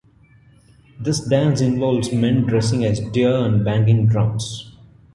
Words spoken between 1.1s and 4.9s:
dance involves men dressing as deer and banging drums.